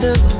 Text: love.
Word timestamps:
love. 0.00 0.39